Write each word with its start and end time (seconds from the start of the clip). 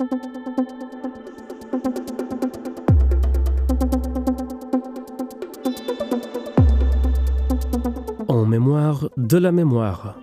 En 0.00 0.06
mémoire 8.46 9.10
de 9.18 9.36
la 9.36 9.52
mémoire. 9.52 10.18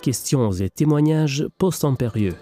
Questions 0.00 0.50
et 0.50 0.70
témoignages 0.70 1.46
post-impérieux. 1.56 2.34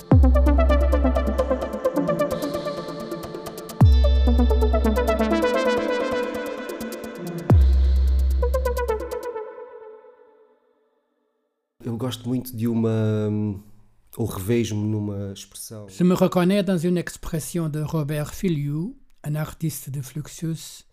Je 15.88 16.04
me 16.04 16.14
reconnais 16.14 16.62
dans 16.62 16.78
une 16.78 16.98
expression 16.98 17.68
de 17.68 17.80
Robert 17.80 18.34
Filiou, 18.34 18.96
un 19.24 19.34
artiste 19.34 19.90
de 19.90 20.02
Fluxus, 20.02 20.84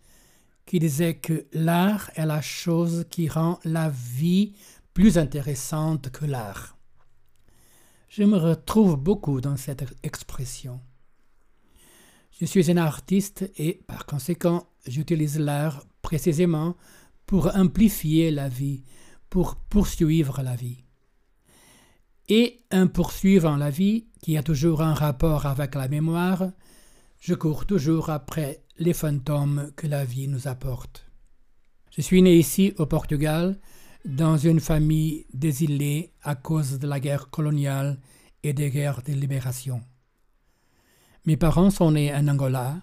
qui 0.66 0.78
disait 0.78 1.14
que 1.14 1.46
l'art 1.52 2.10
est 2.14 2.26
la 2.26 2.42
chose 2.42 3.06
qui 3.10 3.28
rend 3.28 3.58
la 3.64 3.88
vie 3.88 4.54
plus 4.94 5.18
intéressante 5.18 6.10
que 6.10 6.26
l'art. 6.26 6.76
Je 8.08 8.22
me 8.24 8.36
retrouve 8.36 8.96
beaucoup 8.96 9.40
dans 9.40 9.56
cette 9.56 9.84
expression. 10.02 10.80
Je 12.40 12.46
suis 12.46 12.70
un 12.70 12.76
artiste 12.76 13.50
et 13.56 13.80
par 13.86 14.06
conséquent, 14.06 14.66
j'utilise 14.86 15.38
l'art 15.38 15.84
précisément 16.02 16.76
pour 17.26 17.54
amplifier 17.56 18.30
la 18.30 18.48
vie, 18.48 18.84
pour 19.28 19.56
poursuivre 19.56 20.42
la 20.42 20.54
vie. 20.54 20.84
Et 22.28 22.60
en 22.72 22.88
poursuivant 22.88 23.56
la 23.56 23.70
vie, 23.70 24.06
qui 24.20 24.36
a 24.36 24.42
toujours 24.42 24.82
un 24.82 24.94
rapport 24.94 25.46
avec 25.46 25.74
la 25.74 25.88
mémoire, 25.88 26.50
je 27.20 27.34
cours 27.34 27.64
toujours 27.64 28.10
après 28.10 28.62
les 28.78 28.92
fantômes 28.92 29.72
que 29.76 29.86
la 29.86 30.04
vie 30.04 30.28
nous 30.28 30.46
apporte. 30.46 31.06
Je 31.90 32.02
suis 32.02 32.22
né 32.22 32.36
ici 32.36 32.74
au 32.78 32.86
Portugal, 32.86 33.58
dans 34.04 34.36
une 34.36 34.60
famille 34.60 35.26
d'exilés 35.32 36.12
à 36.22 36.34
cause 36.34 36.78
de 36.78 36.86
la 36.86 37.00
guerre 37.00 37.30
coloniale 37.30 37.98
et 38.42 38.52
des 38.52 38.70
guerres 38.70 39.02
de 39.02 39.12
libération. 39.12 39.80
Mes 41.24 41.36
parents 41.36 41.70
sont 41.70 41.92
nés 41.92 42.14
en 42.14 42.28
Angola, 42.28 42.76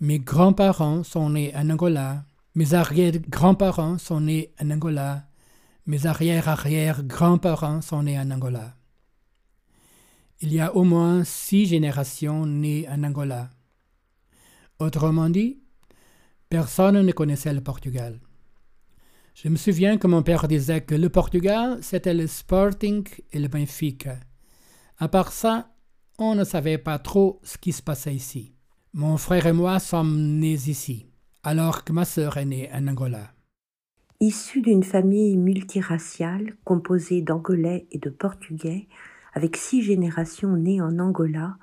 mes 0.00 0.18
grands-parents 0.18 1.02
sont 1.04 1.30
nés 1.30 1.52
en 1.54 1.70
Angola, 1.70 2.24
mes 2.54 2.74
arrière-grands-parents 2.74 3.98
sont 3.98 4.20
nés 4.20 4.52
en 4.60 4.70
Angola, 4.70 5.26
mes 5.86 6.06
arrière-arrière-grands-parents 6.06 7.80
sont 7.80 8.02
nés 8.02 8.18
en 8.18 8.30
Angola. 8.30 8.76
Il 10.42 10.54
y 10.54 10.60
a 10.60 10.74
au 10.74 10.84
moins 10.84 11.22
six 11.22 11.66
générations 11.66 12.46
nées 12.46 12.88
en 12.88 13.04
Angola. 13.04 13.50
Autrement 14.78 15.28
dit, 15.28 15.60
personne 16.48 17.02
ne 17.02 17.12
connaissait 17.12 17.52
le 17.52 17.60
Portugal. 17.60 18.18
Je 19.34 19.50
me 19.50 19.56
souviens 19.56 19.98
que 19.98 20.06
mon 20.06 20.22
père 20.22 20.48
disait 20.48 20.80
que 20.80 20.94
le 20.94 21.10
Portugal, 21.10 21.78
c'était 21.82 22.14
le 22.14 22.26
Sporting 22.26 23.06
et 23.32 23.38
le 23.38 23.48
Benfica. 23.48 24.16
À 24.98 25.08
part 25.08 25.32
ça, 25.32 25.74
on 26.18 26.34
ne 26.34 26.44
savait 26.44 26.78
pas 26.78 26.98
trop 26.98 27.40
ce 27.42 27.58
qui 27.58 27.72
se 27.72 27.82
passait 27.82 28.14
ici. 28.14 28.54
Mon 28.94 29.18
frère 29.18 29.46
et 29.46 29.52
moi 29.52 29.78
sommes 29.78 30.38
nés 30.38 30.68
ici, 30.68 31.06
alors 31.42 31.84
que 31.84 31.92
ma 31.92 32.06
sœur 32.06 32.38
est 32.38 32.46
née 32.46 32.70
en 32.72 32.88
Angola. 32.88 33.34
Issu 34.20 34.62
d'une 34.62 34.84
famille 34.84 35.36
multiraciale 35.36 36.56
composée 36.64 37.20
d'Angolais 37.20 37.86
et 37.90 37.98
de 37.98 38.10
Portugais, 38.10 38.88
avec 39.32 39.56
six 39.56 39.82
générations 39.82 40.56
nées 40.56 40.80
en 40.80 40.98
Angola, 40.98 41.56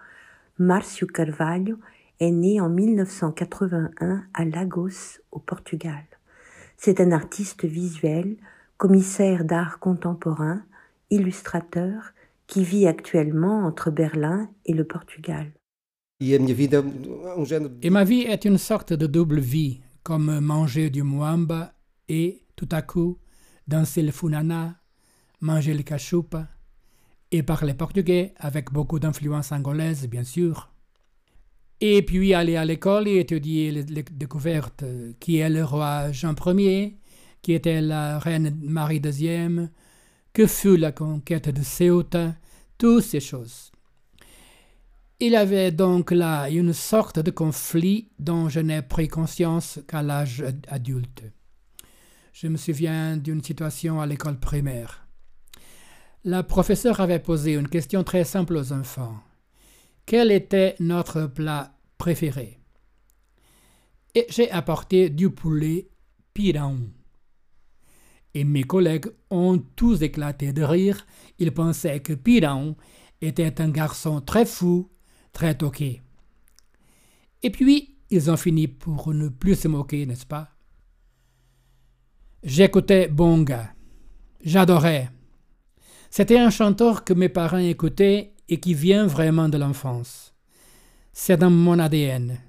Márcio 0.59 1.07
Carvalho 1.07 1.77
est 2.19 2.31
né 2.31 2.59
en 2.59 2.69
1981 2.69 4.23
à 4.33 4.45
Lagos, 4.45 5.19
au 5.31 5.39
Portugal. 5.39 6.03
C'est 6.77 7.00
un 7.00 7.11
artiste 7.11 7.66
visuel, 7.66 8.38
commissaire 8.77 9.45
d'art 9.45 9.79
contemporain, 9.79 10.63
illustrateur, 11.09 12.13
qui 12.47 12.63
vit 12.63 12.88
actuellement 12.88 13.66
entre 13.66 13.91
Berlin 13.91 14.50
et 14.66 14.73
le 14.73 14.85
Portugal. 14.85 15.51
Et 16.19 17.89
ma 17.89 18.03
vie 18.03 18.22
est 18.22 18.45
une 18.45 18.57
sorte 18.57 18.94
de 18.94 19.06
double 19.06 19.39
vie, 19.39 19.81
comme 20.03 20.39
manger 20.39 20.89
du 20.89 21.03
muamba 21.03 21.73
et, 22.07 22.44
tout 22.56 22.69
à 22.72 22.81
coup, 22.81 23.17
danser 23.67 24.01
le 24.01 24.11
funana, 24.11 24.79
manger 25.41 25.73
le 25.73 25.83
cachupa, 25.83 26.47
et 27.31 27.43
parler 27.43 27.73
portugais 27.73 28.33
avec 28.38 28.71
beaucoup 28.71 28.99
d'influence 28.99 29.51
angolaise, 29.51 30.07
bien 30.07 30.23
sûr. 30.23 30.71
Et 31.79 32.01
puis 32.01 32.33
aller 32.33 32.55
à 32.55 32.65
l'école 32.65 33.07
et 33.07 33.19
étudier 33.19 33.71
les, 33.71 34.03
découvertes, 34.03 34.83
qui 35.19 35.38
est 35.38 35.49
le 35.49 35.63
roi 35.63 36.11
Jean 36.11 36.33
Ier, 36.45 36.97
qui 37.41 37.53
était 37.53 37.81
la 37.81 38.17
reine 38.17 38.57
Marie 38.63 39.01
II, 39.03 39.69
que 40.33 40.47
fut 40.47 40.77
la 40.77 40.91
conquête 40.91 41.49
de 41.49 41.63
Ceuta, 41.63 42.35
toutes 42.77 43.03
ces 43.03 43.19
choses. 43.19 43.71
Il 45.19 45.31
y 45.31 45.35
avait 45.35 45.71
donc 45.71 46.11
là 46.11 46.47
une 46.49 46.73
sorte 46.73 47.19
de 47.19 47.31
conflit 47.31 48.09
dont 48.19 48.49
je 48.49 48.59
n'ai 48.59 48.83
pris 48.83 49.07
conscience 49.07 49.79
qu'à 49.88 50.03
l'âge 50.03 50.44
adulte. 50.67 51.23
Je 52.33 52.47
me 52.47 52.57
souviens 52.57 53.17
d'une 53.17 53.44
situation 53.44 53.99
à 53.99 54.05
l'école 54.05 54.39
primaire. 54.39 55.06
La 56.27 56.43
professeure 56.43 56.99
avait 56.99 57.19
posé 57.19 57.53
une 57.53 57.69
question 57.69 58.03
très 58.03 58.25
simple 58.25 58.57
aux 58.57 58.73
enfants. 58.73 59.15
Quel 60.05 60.29
était 60.29 60.75
notre 60.81 61.25
plat 61.25 61.73
préféré? 61.97 62.59
Et 64.13 64.25
j'ai 64.27 64.51
apporté 64.51 65.09
du 65.09 65.29
poulet 65.29 65.88
pirão. 66.33 66.79
Et 68.33 68.43
mes 68.43 68.65
collègues 68.65 69.09
ont 69.29 69.57
tous 69.77 70.01
éclaté 70.01 70.51
de 70.51 70.63
rire. 70.63 71.07
Ils 71.39 71.53
pensaient 71.53 72.01
que 72.01 72.11
Pirão 72.11 72.75
était 73.21 73.61
un 73.61 73.69
garçon 73.69 74.19
très 74.19 74.45
fou, 74.45 74.91
très 75.31 75.57
toqué. 75.57 76.01
Et 77.41 77.51
puis, 77.51 77.95
ils 78.09 78.29
ont 78.29 78.35
fini 78.35 78.67
pour 78.67 79.13
ne 79.13 79.29
plus 79.29 79.55
se 79.55 79.69
moquer, 79.69 80.05
n'est-ce 80.05 80.25
pas? 80.25 80.49
J'écoutais 82.44 83.07
Bonga. 83.07 83.73
J'adorais. 84.44 85.09
C'était 86.17 86.39
un 86.39 86.50
chanteur 86.50 87.03
que 87.03 87.13
mes 87.13 87.29
parents 87.29 87.59
écoutaient 87.59 88.33
et 88.50 88.59
qui 88.59 88.73
vient 88.73 89.05
vraiment 89.05 89.50
de 89.50 89.57
l'enfance. 89.59 90.33
C'est 91.13 91.38
dans 91.38 91.51
mon 91.51 91.78
ADN. 91.78 92.39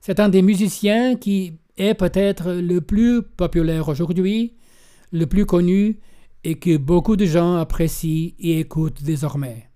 C'est 0.00 0.18
un 0.18 0.30
des 0.30 0.40
musiciens 0.40 1.16
qui 1.16 1.58
est 1.76 1.92
peut-être 1.92 2.52
le 2.52 2.80
plus 2.80 3.22
populaire 3.22 3.88
aujourd'hui, 3.90 4.56
le 5.12 5.26
plus 5.26 5.44
connu 5.44 6.00
et 6.42 6.58
que 6.58 6.78
beaucoup 6.78 7.16
de 7.16 7.26
gens 7.26 7.56
apprécient 7.56 8.32
et 8.38 8.60
écoutent 8.60 9.02
désormais. 9.02 9.68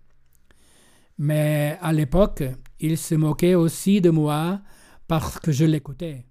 Mais 1.19 1.77
à 1.83 1.93
l'époque, 1.93 2.43
il 2.81 2.97
se 2.97 3.15
moquait 3.15 3.55
aussi 3.55 4.01
de 4.01 4.09
moi 4.09 4.63
parce 5.09 5.39
que 5.41 5.53
je 5.53 5.67
l'écoutais. 5.67 6.25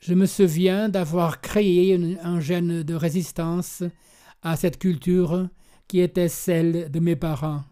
Je 0.00 0.12
me 0.12 0.26
souviens 0.26 0.90
d'avoir 0.90 1.40
créé 1.40 2.18
un 2.22 2.40
gène 2.40 2.82
de 2.82 2.94
résistance 2.94 3.84
à 4.42 4.56
cette 4.56 4.78
culture 4.78 5.48
qui 5.88 6.00
était 6.00 6.28
celle 6.28 6.90
de 6.90 7.00
mes 7.00 7.16
parents. 7.16 7.62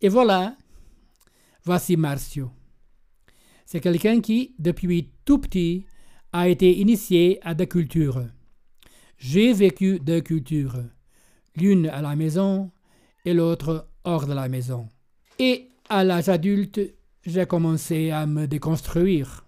Et 0.00 0.08
voilà, 0.08 0.56
voici 1.64 1.96
Marcio. 1.96 2.50
C'est 3.64 3.80
quelqu'un 3.80 4.20
qui, 4.20 4.54
depuis 4.58 5.10
tout 5.24 5.38
petit, 5.38 5.86
a 6.32 6.48
été 6.48 6.78
initié 6.78 7.40
à 7.42 7.54
des 7.54 7.66
cultures. 7.66 8.26
J'ai 9.18 9.52
vécu 9.52 9.98
deux 9.98 10.20
cultures, 10.20 10.84
l'une 11.56 11.88
à 11.88 12.02
la 12.02 12.14
maison 12.14 12.70
et 13.24 13.34
l'autre 13.34 13.88
hors 14.04 14.26
de 14.26 14.34
la 14.34 14.48
maison. 14.48 14.88
Et 15.38 15.68
à 15.88 16.04
l'âge 16.04 16.28
adulte, 16.28 16.80
j'ai 17.24 17.46
commencé 17.46 18.10
à 18.10 18.26
me 18.26 18.46
déconstruire. 18.46 19.44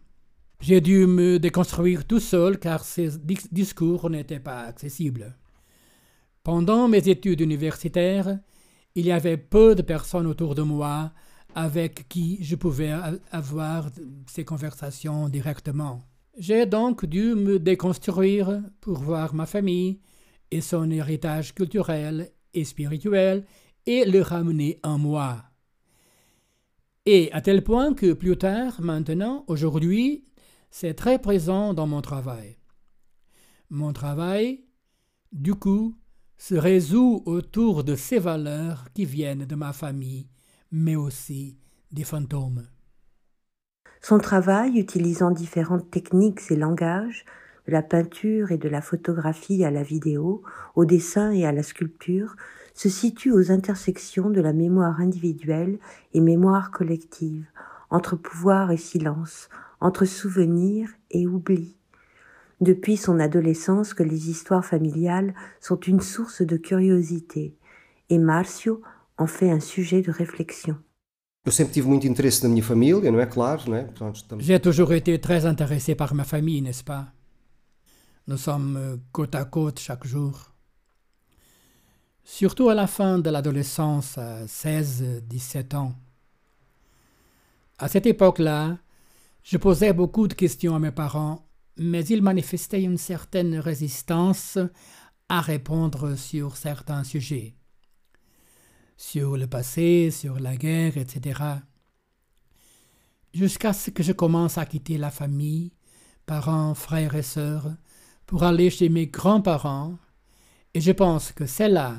J'ai 0.60 0.80
dû 0.80 1.06
me 1.06 1.38
déconstruire 1.38 2.04
tout 2.06 2.18
seul 2.18 2.58
car 2.58 2.82
ces 2.82 3.18
dis- 3.18 3.48
discours 3.52 4.10
n'étaient 4.10 4.40
pas 4.40 4.62
accessibles. 4.62 5.36
Pendant 6.48 6.88
mes 6.88 7.10
études 7.10 7.42
universitaires, 7.42 8.38
il 8.94 9.04
y 9.04 9.12
avait 9.12 9.36
peu 9.36 9.74
de 9.74 9.82
personnes 9.82 10.26
autour 10.26 10.54
de 10.54 10.62
moi 10.62 11.12
avec 11.54 12.08
qui 12.08 12.42
je 12.42 12.56
pouvais 12.56 12.90
avoir 13.30 13.90
ces 14.26 14.46
conversations 14.46 15.28
directement. 15.28 16.00
J'ai 16.38 16.64
donc 16.64 17.04
dû 17.04 17.34
me 17.34 17.58
déconstruire 17.58 18.62
pour 18.80 18.96
voir 18.96 19.34
ma 19.34 19.44
famille 19.44 20.00
et 20.50 20.62
son 20.62 20.90
héritage 20.90 21.54
culturel 21.54 22.30
et 22.54 22.64
spirituel 22.64 23.44
et 23.84 24.06
le 24.06 24.22
ramener 24.22 24.80
en 24.82 24.96
moi. 24.96 25.44
Et 27.04 27.30
à 27.32 27.42
tel 27.42 27.62
point 27.62 27.92
que 27.92 28.14
plus 28.14 28.38
tard, 28.38 28.80
maintenant, 28.80 29.44
aujourd'hui, 29.48 30.24
c'est 30.70 30.94
très 30.94 31.18
présent 31.18 31.74
dans 31.74 31.86
mon 31.86 32.00
travail. 32.00 32.56
Mon 33.68 33.92
travail, 33.92 34.64
du 35.30 35.54
coup, 35.54 35.94
se 36.38 36.54
résout 36.54 37.22
autour 37.26 37.84
de 37.84 37.96
ces 37.96 38.18
valeurs 38.18 38.86
qui 38.94 39.04
viennent 39.04 39.44
de 39.44 39.56
ma 39.56 39.72
famille, 39.72 40.28
mais 40.70 40.96
aussi 40.96 41.58
des 41.90 42.04
fantômes. 42.04 42.64
Son 44.00 44.18
travail, 44.18 44.78
utilisant 44.78 45.32
différentes 45.32 45.90
techniques 45.90 46.40
et 46.50 46.56
langages, 46.56 47.24
de 47.66 47.72
la 47.72 47.82
peinture 47.82 48.52
et 48.52 48.58
de 48.58 48.68
la 48.68 48.80
photographie 48.80 49.64
à 49.64 49.70
la 49.70 49.82
vidéo, 49.82 50.42
au 50.76 50.84
dessin 50.84 51.32
et 51.32 51.44
à 51.44 51.52
la 51.52 51.62
sculpture, 51.62 52.36
se 52.72 52.88
situe 52.88 53.32
aux 53.32 53.50
intersections 53.50 54.30
de 54.30 54.40
la 54.40 54.52
mémoire 54.52 55.00
individuelle 55.00 55.78
et 56.14 56.20
mémoire 56.20 56.70
collective, 56.70 57.46
entre 57.90 58.14
pouvoir 58.14 58.70
et 58.70 58.76
silence, 58.76 59.48
entre 59.80 60.04
souvenir 60.04 60.88
et 61.10 61.26
oubli. 61.26 61.77
Depuis 62.60 62.96
son 62.96 63.20
adolescence 63.20 63.94
que 63.94 64.02
les 64.02 64.30
histoires 64.30 64.64
familiales 64.64 65.34
sont 65.60 65.78
une 65.78 66.00
source 66.00 66.42
de 66.42 66.56
curiosité, 66.56 67.56
et 68.10 68.18
Marcio 68.18 68.82
en 69.16 69.26
fait 69.26 69.50
un 69.50 69.60
sujet 69.60 70.02
de 70.02 70.10
réflexion. 70.10 70.76
J'ai 74.38 74.60
toujours 74.60 74.92
été 74.92 75.20
très 75.20 75.46
intéressé 75.46 75.94
par 75.94 76.14
ma 76.14 76.24
famille, 76.24 76.62
n'est-ce 76.62 76.84
pas? 76.84 77.06
Nous 78.26 78.36
sommes 78.36 78.76
euh, 78.76 78.96
côte 79.12 79.34
à 79.34 79.44
côte 79.44 79.78
chaque 79.80 80.06
jour. 80.06 80.52
Surtout 82.24 82.68
à 82.68 82.74
la 82.74 82.86
fin 82.86 83.18
de 83.18 83.30
l'adolescence, 83.30 84.18
à 84.18 84.44
16-17 84.44 85.76
ans. 85.76 85.94
À 87.78 87.88
cette 87.88 88.04
époque-là, 88.04 88.76
je 89.42 89.56
posais 89.56 89.94
beaucoup 89.94 90.28
de 90.28 90.34
questions 90.34 90.74
à 90.74 90.78
mes 90.78 90.90
parents, 90.90 91.47
mais 91.78 92.04
ils 92.06 92.22
manifestaient 92.22 92.82
une 92.82 92.98
certaine 92.98 93.58
résistance 93.58 94.58
à 95.28 95.40
répondre 95.40 96.16
sur 96.16 96.56
certains 96.56 97.04
sujets 97.04 97.54
sur 98.98 99.36
le 99.36 99.46
passé, 99.46 100.10
sur 100.10 100.40
la 100.40 100.56
guerre, 100.56 100.98
etc. 100.98 101.40
Jusqu'à 103.32 103.72
ce 103.72 103.90
que 103.90 104.02
je 104.02 104.12
commence 104.12 104.58
à 104.58 104.66
quitter 104.66 104.98
la 104.98 105.10
famille, 105.10 105.72
parents, 106.26 106.74
frères 106.74 107.14
et 107.14 107.22
sœurs, 107.22 107.74
pour 108.26 108.42
aller 108.42 108.68
chez 108.68 108.88
mes 108.90 109.06
grands-parents, 109.06 109.96
et 110.74 110.80
je 110.80 110.92
pense 110.92 111.32
que 111.32 111.46
c'est 111.46 111.68
là, 111.68 111.94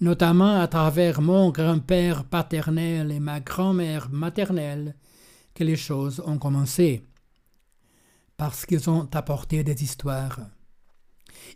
notamment 0.00 0.58
à 0.60 0.66
travers 0.66 1.20
mon 1.20 1.50
grand-père 1.50 2.24
paternel 2.24 3.12
et 3.12 3.20
ma 3.20 3.40
grand-mère 3.40 4.08
maternelle, 4.10 4.96
que 5.54 5.62
les 5.62 5.76
choses 5.76 6.22
ont 6.24 6.38
commencé, 6.38 7.02
parce 8.38 8.64
qu'ils 8.64 8.88
ont 8.88 9.06
apporté 9.12 9.62
des 9.64 9.82
histoires. 9.82 10.40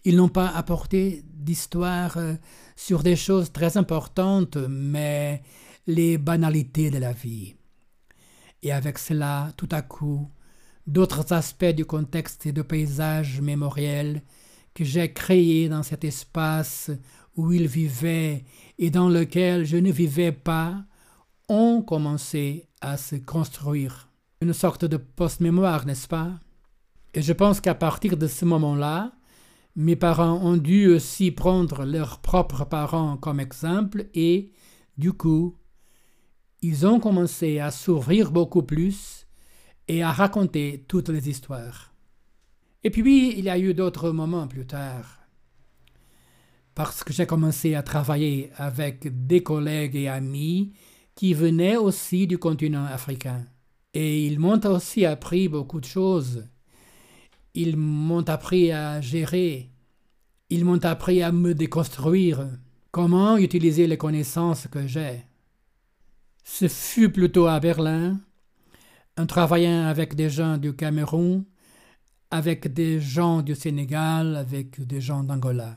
Ils 0.05 0.17
n'ont 0.17 0.29
pas 0.29 0.49
apporté 0.49 1.23
d'histoire 1.33 2.17
euh, 2.19 2.35
sur 2.77 3.03
des 3.03 3.17
choses 3.17 3.53
très 3.53 3.77
importantes, 3.77 4.57
mais 4.69 5.43
les 5.87 6.19
banalités 6.19 6.91
de 6.91 6.99
la 6.99 7.13
vie. 7.13 7.55
Et 8.63 8.73
avec 8.73 8.99
cela, 8.99 9.53
tout 9.57 9.69
à 9.71 9.83
coup, 9.83 10.29
d'autres 10.87 11.33
aspects 11.33 11.65
du 11.65 11.85
contexte 11.85 12.47
et 12.47 12.53
du 12.53 12.65
paysage 12.65 13.41
mémoriel 13.41 14.23
que 14.75 14.85
j'ai 14.85 15.13
créé 15.13 15.69
dans 15.69 15.83
cet 15.83 16.05
espace 16.05 16.91
où 17.37 17.53
ils 17.53 17.69
vivaient 17.69 18.45
et 18.79 18.91
dans 18.91 19.09
lequel 19.09 19.65
je 19.65 19.77
ne 19.77 19.93
vivais 19.93 20.33
pas, 20.33 20.85
ont 21.49 21.83
commencé 21.83 22.67
à 22.81 22.97
se 22.97 23.17
construire. 23.17 24.09
Une 24.41 24.53
sorte 24.53 24.85
de 24.85 24.97
post-mémoire, 24.97 25.87
n'est-ce 25.87 26.09
pas? 26.09 26.41
Et 27.15 27.23
je 27.23 27.33
pense 27.33 27.61
qu'à 27.61 27.75
partir 27.75 28.17
de 28.17 28.27
ce 28.27 28.45
moment-là, 28.45 29.13
mes 29.77 29.97
parents 29.97 30.39
ont 30.43 30.57
dû 30.57 30.89
aussi 30.89 31.31
prendre 31.31 31.85
leurs 31.85 32.21
propres 32.21 32.65
parents 32.65 33.17
comme 33.17 33.41
exemple 33.41 34.07
et, 34.15 34.53
du 34.97 35.13
coup, 35.13 35.57
ils 36.63 36.87
ont 36.87 37.01
commencé 37.01 37.59
à 37.59 37.71
s'ouvrir 37.71 38.31
beaucoup 38.31 38.63
plus 38.63 39.27
et 39.89 40.03
à 40.03 40.13
raconter 40.13 40.85
toutes 40.89 41.09
les 41.09 41.29
histoires. 41.29 41.93
Et 42.85 42.91
puis, 42.91 43.39
il 43.39 43.45
y 43.45 43.51
a 43.51 43.59
eu 43.59 43.75
d'autres 43.75 44.11
moments 44.11 44.47
plus 44.47 44.67
tard. 44.67 45.19
Parce 46.75 47.05
que 47.05 47.13
j'ai 47.13 47.27
commencé 47.27 47.75
à 47.75 47.83
travailler 47.83 48.51
avec 48.57 49.27
des 49.27 49.43
collègues 49.43 49.97
et 49.97 50.09
amis 50.09 50.73
qui 51.15 51.35
venaient 51.35 51.77
aussi 51.77 52.27
du 52.27 52.39
continent 52.39 52.87
africain. 52.87 53.45
Et 53.93 54.27
ils 54.27 54.39
m'ont 54.39 54.65
aussi 54.67 55.05
appris 55.05 55.49
beaucoup 55.49 55.81
de 55.81 55.85
choses 55.85 56.47
ils 57.55 57.77
m'ont 57.77 58.29
appris 58.29 58.73
à 58.73 59.01
gérer. 59.01 59.71
Ils 60.51 60.65
m'ont 60.65 60.85
appris 60.85 61.23
à 61.23 61.33
me 61.33 61.55
déconstruire. 61.55 62.49
Comment 62.91 63.37
utiliser 63.37 63.87
les 63.87 63.97
connaissances 63.97 64.67
que 64.69 64.87
j'ai? 64.87 65.25
Ce 66.45 66.69
fut 66.69 67.11
plutôt 67.11 67.47
à 67.47 67.61
Berlin, 67.61 68.21
en 69.17 69.27
travaillant 69.27 69.87
avec 69.87 70.15
des 70.15 70.29
gens 70.29 70.59
du 70.59 70.75
Cameroun, 70.75 71.45
avec 72.31 72.73
des 72.73 73.01
gens 73.01 73.43
du 73.43 73.55
Sénégal, 73.55 74.37
avec 74.37 74.81
des 74.87 75.01
gens 75.01 75.23
d'Angola. 75.23 75.75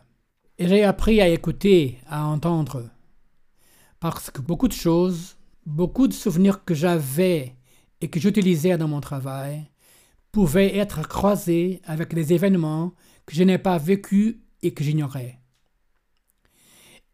Et 0.57 0.67
j'ai 0.67 0.83
appris 0.83 1.21
à 1.21 1.27
écouter, 1.27 1.99
à 2.07 2.25
entendre. 2.25 2.89
Parce 3.99 4.31
que 4.31 4.41
beaucoup 4.41 4.67
de 4.67 4.73
choses, 4.73 5.35
beaucoup 5.65 6.07
de 6.07 6.13
souvenirs 6.13 6.63
que 6.63 6.73
j'avais 6.73 7.55
et 8.01 8.09
que 8.09 8.19
j'utilisais 8.19 8.77
dans 8.77 8.87
mon 8.87 9.01
travail, 9.01 9.65
pouvaient 10.35 10.75
être 10.75 11.07
croisés 11.07 11.79
avec 11.85 12.13
des 12.13 12.33
événements 12.33 12.93
que 13.25 13.33
je 13.33 13.43
n'ai 13.43 13.57
pas 13.57 13.77
vécus 13.77 14.35
et 14.61 14.73
que 14.73 14.83
j'ignorais. 14.83 15.39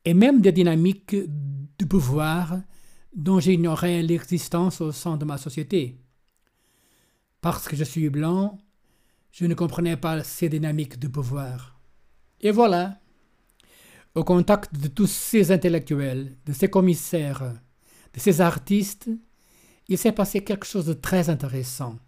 Et 0.05 0.15
même 0.15 0.41
des 0.41 0.51
dynamiques 0.51 1.15
de 1.15 1.85
pouvoir 1.85 2.59
dont 3.15 3.39
j'ignorais 3.39 4.01
l'existence 4.01 4.81
au 4.81 4.91
sein 4.91 5.17
de 5.17 5.25
ma 5.25 5.37
société. 5.37 5.99
Parce 7.41 7.67
que 7.67 7.75
je 7.75 7.83
suis 7.83 8.09
blanc, 8.09 8.57
je 9.31 9.45
ne 9.45 9.53
comprenais 9.53 9.97
pas 9.97 10.23
ces 10.23 10.49
dynamiques 10.49 10.97
de 10.97 11.07
pouvoir. 11.07 11.79
Et 12.39 12.49
voilà, 12.49 13.01
au 14.15 14.23
contact 14.23 14.73
de 14.73 14.87
tous 14.87 15.05
ces 15.05 15.51
intellectuels, 15.51 16.37
de 16.47 16.53
ces 16.53 16.71
commissaires, 16.71 17.53
de 18.15 18.19
ces 18.19 18.41
artistes, 18.41 19.11
il 19.89 19.99
s'est 19.99 20.11
passé 20.11 20.43
quelque 20.43 20.65
chose 20.65 20.87
de 20.87 20.93
très 20.93 21.29
intéressant 21.29 21.99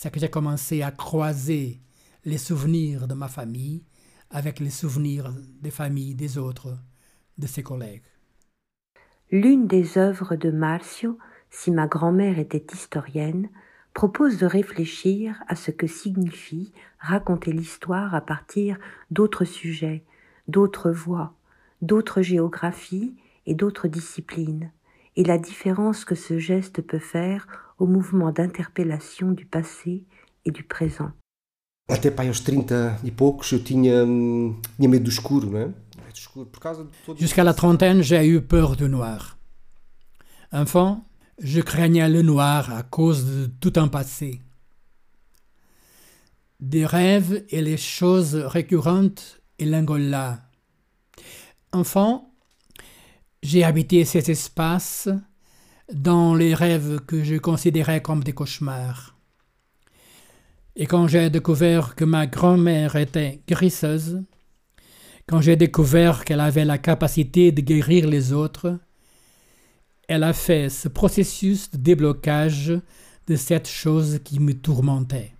c'est 0.00 0.12
que 0.12 0.20
j'ai 0.20 0.30
commencé 0.30 0.82
à 0.82 0.92
croiser 0.92 1.80
les 2.24 2.38
souvenirs 2.38 3.08
de 3.08 3.14
ma 3.14 3.26
famille 3.26 3.82
avec 4.30 4.60
les 4.60 4.70
souvenirs 4.70 5.34
des 5.60 5.72
familles 5.72 6.14
des 6.14 6.38
autres, 6.38 6.78
de 7.36 7.48
ses 7.48 7.64
collègues. 7.64 8.04
L'une 9.32 9.66
des 9.66 9.98
œuvres 9.98 10.36
de 10.36 10.52
Marcio, 10.52 11.18
si 11.50 11.72
ma 11.72 11.88
grand-mère 11.88 12.38
était 12.38 12.64
historienne, 12.72 13.48
propose 13.92 14.38
de 14.38 14.46
réfléchir 14.46 15.42
à 15.48 15.56
ce 15.56 15.72
que 15.72 15.88
signifie 15.88 16.72
raconter 17.00 17.50
l'histoire 17.50 18.14
à 18.14 18.20
partir 18.20 18.78
d'autres 19.10 19.44
sujets, 19.44 20.04
d'autres 20.46 20.92
voix, 20.92 21.34
d'autres 21.82 22.22
géographies 22.22 23.16
et 23.46 23.56
d'autres 23.56 23.88
disciplines, 23.88 24.70
et 25.16 25.24
la 25.24 25.38
différence 25.38 26.04
que 26.04 26.14
ce 26.14 26.38
geste 26.38 26.82
peut 26.82 27.00
faire 27.00 27.67
au 27.78 27.86
mouvement 27.86 28.32
d'interpellation 28.32 29.32
du 29.32 29.46
passé 29.46 30.04
et 30.44 30.50
du 30.50 30.64
présent. 30.64 31.12
Até 31.88 32.10
pai 32.10 32.28
aos 32.28 32.42
30 32.44 32.72
e 33.02 33.10
poucos 33.10 33.52
eu 33.52 33.64
tinha, 33.64 34.04
tinha 34.76 34.88
medo 34.88 35.04
do 35.04 35.10
escuro, 35.10 35.50
não 35.50 35.58
é? 35.58 35.72
Jusqu'à 37.16 37.44
la 37.44 37.54
trentaine, 37.54 38.02
j'ai 38.02 38.26
eu 38.26 38.40
peur 38.40 38.76
du 38.76 38.88
noir. 38.88 39.38
Enfant, 40.52 41.04
je 41.38 41.60
craignais 41.60 42.08
le 42.08 42.22
noir 42.22 42.72
à 42.72 42.82
cause 42.82 43.24
de 43.24 43.46
tout 43.46 43.72
un 43.76 43.88
passé. 43.88 44.40
Des 46.60 46.86
rêves 46.86 47.44
et 47.50 47.62
les 47.62 47.76
choses 47.76 48.34
récurrentes 48.34 49.40
et 49.58 49.66
l'Angola. 49.66 50.42
Enfant, 51.72 52.34
j'ai 53.42 53.62
habité 53.62 54.04
ces 54.04 54.30
espaces 54.30 55.08
dans 55.92 56.34
les 56.34 56.54
rêves 56.54 57.00
que 57.06 57.24
je 57.24 57.36
considérais 57.36 58.02
comme 58.02 58.22
des 58.22 58.32
cauchemars. 58.32 59.16
Et 60.76 60.86
quand 60.86 61.08
j'ai 61.08 61.30
découvert 61.30 61.94
que 61.94 62.04
ma 62.04 62.26
grand-mère 62.26 62.96
était 62.96 63.40
guérisseuse, 63.48 64.22
quand 65.26 65.40
j'ai 65.40 65.56
découvert 65.56 66.24
qu'elle 66.24 66.40
avait 66.40 66.64
la 66.64 66.78
capacité 66.78 67.52
de 67.52 67.60
guérir 67.60 68.06
les 68.06 68.32
autres, 68.32 68.78
elle 70.08 70.24
a 70.24 70.32
fait 70.32 70.70
ce 70.70 70.88
processus 70.88 71.70
de 71.70 71.76
déblocage 71.76 72.72
de 73.26 73.36
cette 73.36 73.68
chose 73.68 74.20
qui 74.24 74.40
me 74.40 74.54
tourmentait. 74.54 75.32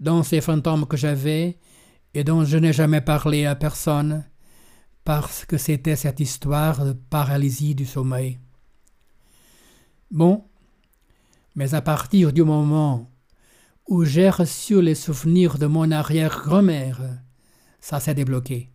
Dans 0.00 0.22
ces 0.22 0.40
fantômes 0.40 0.86
que 0.86 0.96
j'avais 0.96 1.56
et 2.14 2.24
dont 2.24 2.44
je 2.44 2.58
n'ai 2.58 2.72
jamais 2.72 3.00
parlé 3.00 3.44
à 3.44 3.54
personne, 3.54 4.24
parce 5.08 5.46
que 5.46 5.56
c'était 5.56 5.96
cette 5.96 6.20
histoire 6.20 6.84
de 6.84 6.92
paralysie 6.92 7.74
du 7.74 7.86
sommeil. 7.86 8.38
Bon, 10.10 10.44
mais 11.56 11.72
à 11.72 11.80
partir 11.80 12.30
du 12.30 12.42
moment 12.42 13.10
où 13.88 14.04
j'ai 14.04 14.28
reçu 14.28 14.82
les 14.82 14.94
souvenirs 14.94 15.56
de 15.56 15.64
mon 15.64 15.90
arrière-grand-mère, 15.92 17.00
ça 17.80 18.00
s'est 18.00 18.14
débloqué. 18.14 18.68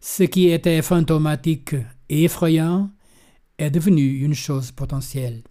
Ce 0.00 0.22
qui 0.22 0.48
était 0.48 0.80
fantomatique 0.80 1.76
et 2.08 2.24
effrayant 2.24 2.90
est 3.58 3.70
devenu 3.70 4.20
une 4.24 4.32
chose 4.32 4.72
potentielle. 4.72 5.42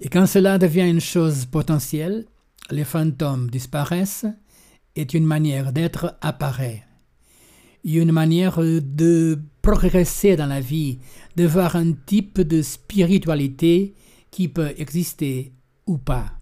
Et 0.00 0.08
quand 0.08 0.26
cela 0.26 0.58
devient 0.58 0.90
une 0.90 1.00
chose 1.00 1.46
potentielle, 1.46 2.26
les 2.72 2.82
fantômes 2.82 3.50
disparaissent 3.50 4.26
et 4.96 5.06
une 5.14 5.26
manière 5.26 5.72
d'être 5.72 6.18
apparaît. 6.22 6.87
Une 7.84 8.12
manière 8.12 8.58
de 8.60 9.38
progresser 9.62 10.36
dans 10.36 10.46
la 10.46 10.60
vie, 10.60 10.98
de 11.36 11.46
voir 11.46 11.76
un 11.76 11.92
type 11.92 12.40
de 12.40 12.62
spiritualité 12.62 13.94
qui 14.30 14.48
peut 14.48 14.74
exister 14.76 15.52
ou 15.86 15.98
pas. 15.98 16.32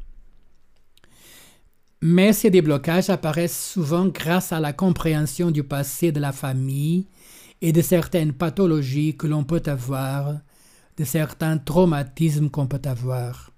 Mais 2.02 2.32
ces 2.32 2.50
déblocages 2.50 3.10
apparaissent 3.10 3.72
souvent 3.72 4.06
grâce 4.06 4.52
à 4.52 4.60
la 4.60 4.72
compréhension 4.72 5.50
du 5.50 5.64
passé 5.64 6.12
de 6.12 6.20
la 6.20 6.32
famille 6.32 7.06
et 7.62 7.72
de 7.72 7.82
certaines 7.82 8.32
pathologies 8.32 9.16
que 9.16 9.26
l'on 9.26 9.44
peut 9.44 9.62
avoir, 9.66 10.34
de 10.96 11.04
certains 11.04 11.58
traumatismes 11.58 12.50
qu'on 12.50 12.66
peut 12.66 12.82
avoir. 12.84 13.50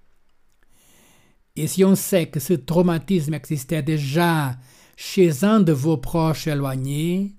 Et 1.56 1.66
si 1.66 1.84
on 1.84 1.96
sait 1.96 2.26
que 2.26 2.38
ce 2.38 2.54
traumatisme 2.54 3.34
existait 3.34 3.82
déjà 3.82 4.56
chez 4.96 5.44
un 5.44 5.60
de 5.60 5.72
vos 5.72 5.96
proches 5.96 6.46
éloignés, 6.46 7.34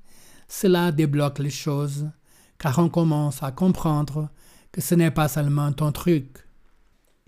cela 0.50 0.92
débloque 0.92 1.40
les 1.40 1.50
choses, 1.50 2.10
car 2.58 2.78
on 2.80 2.90
commence 2.90 3.42
à 3.42 3.52
comprendre 3.52 4.30
que 4.72 4.82
ce 4.82 4.96
n'est 4.96 5.12
pas 5.12 5.30
seulement 5.30 5.72
ton 5.72 5.92
truc. 5.92 6.46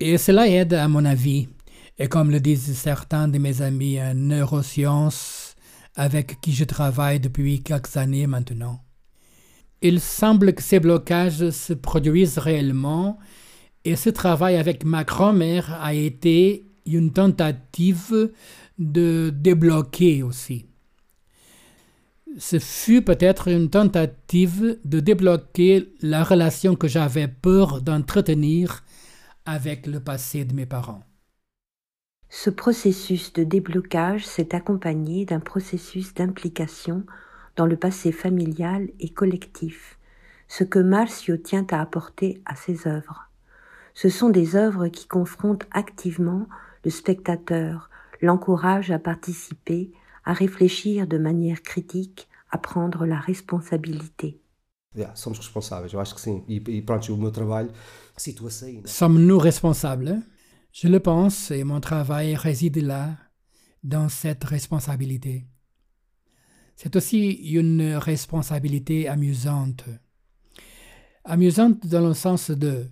Et 0.00 0.18
cela 0.18 0.48
aide, 0.48 0.74
à 0.74 0.88
mon 0.88 1.04
avis, 1.04 1.48
et 1.98 2.08
comme 2.08 2.30
le 2.30 2.40
disent 2.40 2.76
certains 2.76 3.28
de 3.28 3.38
mes 3.38 3.62
amis 3.62 4.00
en 4.00 4.14
neurosciences 4.14 5.54
avec 5.94 6.40
qui 6.40 6.52
je 6.52 6.64
travaille 6.64 7.20
depuis 7.20 7.62
quelques 7.62 7.96
années 7.96 8.26
maintenant. 8.26 8.80
Il 9.82 10.00
semble 10.00 10.54
que 10.54 10.62
ces 10.62 10.80
blocages 10.80 11.50
se 11.50 11.72
produisent 11.72 12.38
réellement 12.38 13.18
et 13.84 13.96
ce 13.96 14.10
travail 14.10 14.56
avec 14.56 14.84
ma 14.84 15.04
grand-mère 15.04 15.76
a 15.80 15.92
été 15.94 16.66
une 16.86 17.12
tentative 17.12 18.32
de 18.78 19.32
débloquer 19.34 20.22
aussi. 20.22 20.66
Ce 22.38 22.58
fut 22.58 23.02
peut-être 23.02 23.48
une 23.48 23.68
tentative 23.68 24.78
de 24.84 25.00
débloquer 25.00 25.92
la 26.00 26.24
relation 26.24 26.76
que 26.76 26.88
j'avais 26.88 27.28
peur 27.28 27.82
d'entretenir 27.82 28.82
avec 29.44 29.86
le 29.86 30.00
passé 30.00 30.44
de 30.44 30.54
mes 30.54 30.66
parents. 30.66 31.02
Ce 32.30 32.48
processus 32.48 33.34
de 33.34 33.44
déblocage 33.44 34.24
s'est 34.24 34.54
accompagné 34.54 35.26
d'un 35.26 35.40
processus 35.40 36.14
d'implication 36.14 37.04
dans 37.56 37.66
le 37.66 37.76
passé 37.76 38.12
familial 38.12 38.88
et 39.00 39.10
collectif, 39.10 39.98
ce 40.48 40.64
que 40.64 40.78
Marcio 40.78 41.36
tient 41.36 41.66
à 41.70 41.82
apporter 41.82 42.40
à 42.46 42.56
ses 42.56 42.88
œuvres. 42.88 43.28
Ce 43.92 44.08
sont 44.08 44.30
des 44.30 44.56
œuvres 44.56 44.88
qui 44.88 45.06
confrontent 45.06 45.66
activement 45.72 46.48
le 46.84 46.90
spectateur, 46.90 47.90
l'encouragent 48.22 48.90
à 48.90 48.98
participer, 48.98 49.92
à 50.24 50.32
réfléchir 50.32 51.06
de 51.06 51.18
manière 51.18 51.62
critique, 51.62 52.28
à 52.50 52.58
prendre 52.58 53.06
la 53.06 53.18
responsabilité. 53.18 54.40
Yeah, 54.94 55.14
somos 55.16 55.38
responsáveis, 55.38 55.94
eu 55.94 56.00
acho 56.00 56.14
que 56.14 56.20
sim. 56.20 56.44
E, 56.46 56.56
e 56.56 56.82
pronto, 56.82 57.14
o 57.14 57.16
meu 57.16 57.30
trabalho 57.30 57.70
situa-se 58.16 58.64
aí. 58.66 58.82
Sommes-nous 58.84 59.38
responsables? 59.38 60.22
Je 60.70 60.88
le 60.88 61.00
pense 61.00 61.50
et 61.50 61.64
mon 61.64 61.80
travail 61.80 62.34
réside 62.34 62.78
là, 62.78 63.16
dans 63.82 64.08
cette 64.10 64.44
responsabilité. 64.44 65.46
C'est 66.76 66.96
aussi 66.96 67.32
une 67.32 67.94
responsabilité 67.94 69.08
amusante. 69.08 69.84
Amusante 71.24 71.86
dans 71.86 72.06
le 72.06 72.14
sens 72.14 72.50
de 72.50 72.90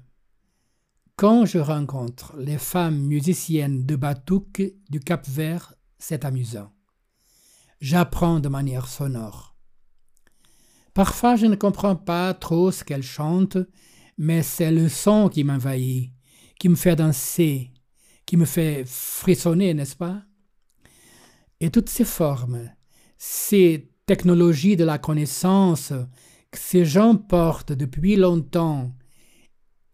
quand 1.17 1.45
je 1.45 1.59
rencontre 1.59 2.35
les 2.39 2.57
femmes 2.57 2.99
musiciennes 2.99 3.85
de 3.85 3.97
Batouk 3.97 4.63
du 4.89 5.01
Cap 5.01 5.27
Vert, 5.27 5.75
c'est 5.99 6.25
amusant. 6.25 6.73
J'apprends 7.81 8.41
de 8.41 8.49
manière 8.49 8.87
sonore. 8.87 9.57
Parfois 10.95 11.37
je 11.37 11.47
ne 11.47 11.57
comprends 11.57 11.97
pas 11.97 12.35
trop 12.35 12.71
ce 12.71 12.85
qu'elles 12.85 13.03
chantent, 13.03 13.59
mais 14.19 14.43
c'est 14.43 14.71
le 14.71 14.89
son 14.89 15.29
qui 15.29 15.45
m'envahit 15.45 16.13
qui 16.61 16.69
me 16.69 16.77
fait 16.77 16.95
danser, 16.95 17.73
qui 18.27 18.37
me 18.37 18.45
fait 18.45 18.85
frissonner, 18.87 19.73
n'est-ce 19.73 19.97
pas? 19.97 20.23
Et 21.59 21.71
toutes 21.71 21.89
ces 21.89 22.05
formes, 22.05 22.71
ces 23.17 23.91
technologies 24.05 24.77
de 24.77 24.85
la 24.85 24.99
connaissance 24.99 25.95
que 26.51 26.59
ces 26.59 26.85
gens 26.85 27.17
portent 27.17 27.73
depuis 27.73 28.15
longtemps 28.17 28.93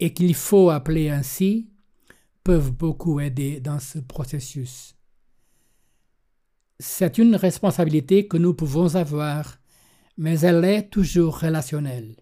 et 0.01 0.13
qu'il 0.13 0.35
faut 0.35 0.71
appeler 0.71 1.09
ainsi, 1.09 1.71
peuvent 2.43 2.73
beaucoup 2.73 3.21
aider 3.21 3.61
dans 3.61 3.79
ce 3.79 4.01
processus. 4.01 4.96
C'est 6.79 7.19
une 7.19 7.37
responsabilité 7.37 8.29
que 8.29 8.37
nous 8.37 8.55
pouvons 8.55 8.97
avoir, 8.97 9.59
mais 10.17 10.41
elle 10.41 10.65
est 10.65 10.91
toujours 10.91 11.41
relationnelle 11.41 12.17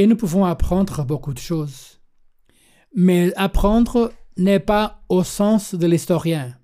et 0.00 0.06
nous 0.06 0.16
pouvons 0.16 0.46
apprendre 0.46 1.04
beaucoup 1.04 1.34
de 1.34 1.38
choses. 1.38 2.00
Mais 2.94 3.34
apprendre 3.36 4.12
n'est 4.38 4.58
pas 4.58 5.02
au 5.10 5.24
sens 5.24 5.74
de 5.74 5.86
l'historien. 5.86 6.56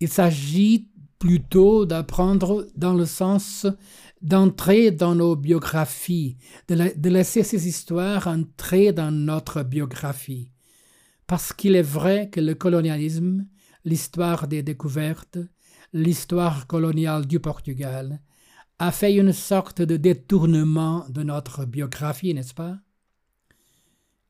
Il 0.00 0.08
s'agit 0.08 0.90
plutôt 1.20 1.86
d'apprendre 1.86 2.66
dans 2.74 2.92
le 2.92 3.06
sens 3.06 3.68
d'entrer 4.20 4.90
dans 4.90 5.14
nos 5.14 5.36
biographies, 5.36 6.36
de, 6.66 7.08
laisser 7.08 7.44
ces 7.44 7.68
histoires 7.68 8.26
entrer 8.26 8.92
dans 8.92 9.12
notre 9.12 9.62
biographie. 9.62 10.50
Parce 11.28 11.52
qu'il 11.52 11.76
est 11.76 11.82
vrai 11.82 12.30
que 12.30 12.40
le 12.40 12.56
colonialisme, 12.56 13.46
l'histoire 13.86 14.48
des 14.48 14.64
découvertes, 14.64 15.38
l'histoire 15.92 16.66
coloniale 16.66 17.24
du 17.24 17.38
Portugal, 17.38 18.20
a 18.80 18.90
fait 18.90 19.14
une 19.14 19.32
sorte 19.32 19.80
de 19.80 19.96
détournement 19.96 21.06
de 21.08 21.22
notre 21.22 21.64
biographie, 21.64 22.34
n'est-ce 22.34 22.52
pas? 22.52 22.78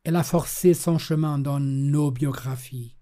Elle 0.05 0.17
a 0.17 0.23
forcé 0.23 0.75
son 0.75 0.99
chemin 0.99 1.39
dans 1.39 1.59
nos 1.59 2.11
biographies. 2.11 2.97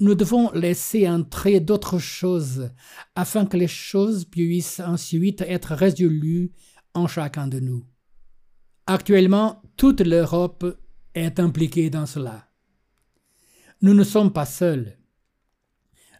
Nous 0.00 0.16
devons 0.16 0.50
laisser 0.50 1.08
entrer 1.08 1.60
d'autres 1.60 2.00
choses 2.00 2.70
afin 3.14 3.46
que 3.46 3.56
les 3.56 3.68
choses 3.68 4.24
puissent 4.24 4.80
ensuite 4.80 5.42
être 5.42 5.74
résolues 5.74 6.52
en 6.92 7.06
chacun 7.06 7.46
de 7.46 7.60
nous. 7.60 7.86
Actuellement, 8.88 9.62
toute 9.76 10.00
l'Europe 10.00 10.78
est 11.14 11.38
impliquée 11.38 11.88
dans 11.88 12.06
cela. 12.06 12.48
Nous 13.80 13.94
ne 13.94 14.04
sommes 14.04 14.32
pas 14.32 14.44
seuls. 14.44 14.98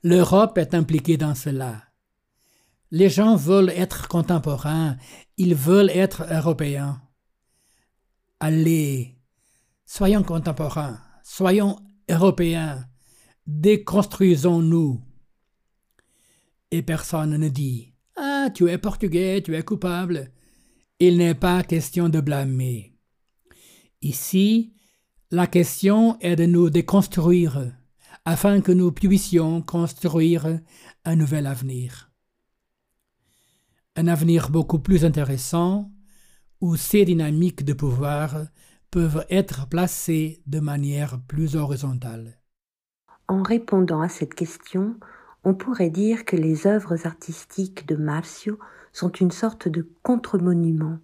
L'Europe 0.03 0.59
est 0.59 0.75
impliquée 0.75 1.17
dans 1.17 1.35
cela. 1.35 1.83
Les 2.91 3.11
gens 3.11 3.37
veulent 3.37 3.71
être 3.71 4.09
contemporains, 4.09 4.97
ils 5.37 5.55
veulent 5.55 5.91
être 5.91 6.25
européens. 6.33 7.03
Allez, 8.38 9.19
soyons 9.85 10.23
contemporains, 10.23 11.00
soyons 11.25 11.79
européens, 12.09 12.87
déconstruisons-nous. 13.47 15.03
Et 16.71 16.83
personne 16.83 17.37
ne 17.37 17.49
dit 17.49 17.95
Ah, 18.17 18.50
tu 18.55 18.69
es 18.69 18.79
portugais, 18.79 19.43
tu 19.43 19.57
es 19.57 19.62
coupable. 19.62 20.33
Il 20.99 21.19
n'est 21.19 21.35
pas 21.35 21.62
question 21.62 22.09
de 22.09 22.21
blâmer. 22.21 22.97
Ici, 24.00 24.73
la 25.31 25.47
question 25.47 26.19
est 26.21 26.37
de 26.37 26.47
nous 26.47 26.71
déconstruire 26.71 27.75
afin 28.26 28.61
que 28.61 28.73
nous 28.73 28.92
puissions 28.92 29.62
construire 29.62 30.61
un 31.06 31.16
nouvel 31.16 31.47
avenir 31.47 32.11
un 33.97 34.09
avenir 34.09 34.50
beaucoup 34.50 34.78
plus 34.78 35.04
intéressant 35.04 35.90
où 36.61 36.76
ces 36.76 37.04
dynamiques 37.04 37.64
de 37.64 37.73
pouvoir 37.73 38.47
peuvent 38.90 39.25
être 39.30 39.66
placées 39.68 40.42
de 40.47 40.61
manière 40.61 41.18
plus 41.26 41.56
horizontale. 41.56 42.38
En 43.28 43.42
répondant 43.42 44.00
à 44.00 44.09
cette 44.09 44.35
question, 44.35 44.97
on 45.45 45.54
pourrait 45.54 45.90
dire 45.90 46.25
que 46.25 46.37
les 46.37 46.66
œuvres 46.66 47.06
artistiques 47.06 47.88
de 47.88 47.97
Marcio 47.97 48.59
sont 48.92 49.11
une 49.11 49.30
sorte 49.30 49.68
de 49.68 49.88
contre-monument, 50.02 50.99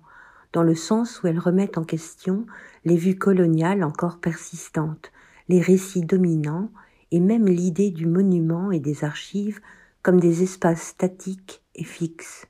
dans 0.53 0.63
le 0.63 0.75
sens 0.75 1.23
où 1.23 1.27
elles 1.27 1.39
remettent 1.39 1.79
en 1.79 1.85
question 1.85 2.47
les 2.85 2.97
vues 2.97 3.17
coloniales 3.17 3.85
encore 3.85 4.21
persistantes, 4.21 5.13
les 5.49 5.61
récits 5.61 6.05
dominants 6.05 6.71
et 7.13 7.21
même 7.21 7.47
l'idée 7.47 7.93
du 7.93 8.07
monument 8.07 8.73
et 8.73 8.81
des 8.81 9.05
archives 9.05 9.61
comme 10.03 10.19
des 10.19 10.43
espaces 10.43 10.83
statiques 10.83 11.63
et 11.77 11.85
fixes. 11.85 12.47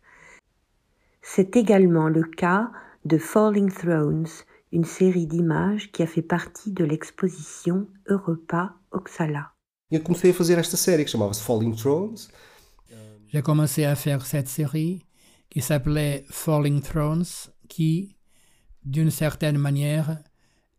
C'est 1.21 1.55
également 1.57 2.09
le 2.09 2.23
cas 2.23 2.71
de 3.05 3.19
Falling 3.19 3.71
Thrones, 3.71 4.29
une 4.73 4.85
série 4.85 5.27
d'images 5.27 5.93
qui 5.93 6.03
a 6.03 6.07
fait 6.07 6.23
partie 6.23 6.73
de 6.73 6.85
l'exposition 6.85 7.87
Europa 8.09 8.75
Oxala. 8.93 9.53
Eu 9.91 10.01
comecei 10.01 10.31
a 10.31 10.33
fazer 10.33 10.59
esta 10.59 10.79
série 10.79 11.05
que 11.05 11.11
chamava-se 11.11 11.43
Falling 11.43 11.77
Thrones 11.77 12.31
j'ai 13.33 13.41
commencé 13.41 13.85
à 13.85 13.97
faire 13.97 14.27
cette 14.27 14.49
série 14.49 15.07
qui 15.49 15.63
s'appelait 15.63 16.25
Falling 16.29 16.83
Thrones, 16.83 17.25
qui, 17.67 18.17
d'une 18.85 19.11
certaine 19.11 19.57
manière, 19.57 20.19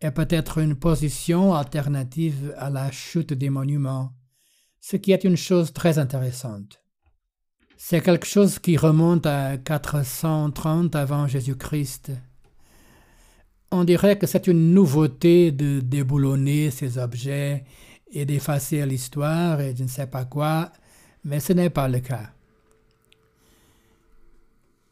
est 0.03 0.11
peut-être 0.11 0.57
une 0.57 0.75
position 0.75 1.53
alternative 1.53 2.53
à 2.57 2.69
la 2.69 2.91
chute 2.91 3.31
des 3.31 3.49
monuments, 3.49 4.11
ce 4.81 4.97
qui 4.97 5.13
est 5.13 5.23
une 5.23 5.37
chose 5.37 5.71
très 5.71 5.97
intéressante. 5.97 6.81
C'est 7.77 8.01
quelque 8.01 8.27
chose 8.27 8.59
qui 8.59 8.75
remonte 8.75 9.25
à 9.25 9.57
430 9.57 10.95
avant 10.95 11.27
Jésus-Christ. 11.27 12.11
On 13.71 13.85
dirait 13.85 14.17
que 14.17 14.27
c'est 14.27 14.47
une 14.47 14.73
nouveauté 14.73 15.51
de 15.53 15.79
déboulonner 15.79 16.69
ces 16.69 16.97
objets 16.97 17.63
et 18.11 18.25
d'effacer 18.25 18.85
l'histoire 18.85 19.61
et 19.61 19.73
je 19.75 19.83
ne 19.83 19.87
sais 19.87 20.07
pas 20.07 20.25
quoi, 20.25 20.71
mais 21.23 21.39
ce 21.39 21.53
n'est 21.53 21.69
pas 21.69 21.87
le 21.87 21.99
cas. 21.99 22.29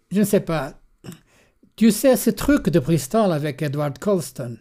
Je 0.10 0.20
ne 0.20 0.26
sais 0.26 0.40
pas. 0.40 0.74
Tu 1.76 1.92
sais 1.92 2.16
ce 2.16 2.30
truc 2.30 2.70
de 2.70 2.80
Bristol 2.80 3.32
avec 3.34 3.62
Edward 3.62 4.00
Colston? 4.00 4.58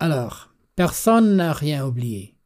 Alors, 0.00 0.54
personne 0.76 1.36
n'a 1.36 1.52
rien 1.52 1.84
oublié. 1.84 2.36